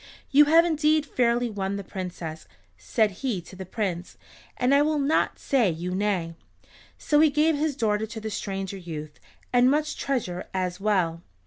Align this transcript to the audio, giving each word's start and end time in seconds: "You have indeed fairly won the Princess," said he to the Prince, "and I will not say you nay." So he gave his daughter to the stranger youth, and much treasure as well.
"You 0.31 0.45
have 0.45 0.65
indeed 0.65 1.05
fairly 1.05 1.47
won 1.47 1.75
the 1.75 1.83
Princess," 1.83 2.47
said 2.75 3.11
he 3.21 3.39
to 3.41 3.55
the 3.55 3.67
Prince, 3.67 4.17
"and 4.57 4.73
I 4.73 4.81
will 4.81 4.97
not 4.97 5.37
say 5.37 5.69
you 5.69 5.93
nay." 5.93 6.33
So 6.97 7.19
he 7.19 7.29
gave 7.29 7.55
his 7.55 7.75
daughter 7.75 8.07
to 8.07 8.19
the 8.19 8.31
stranger 8.31 8.77
youth, 8.77 9.19
and 9.53 9.69
much 9.69 9.95
treasure 9.97 10.45
as 10.55 10.79
well. 10.79 11.21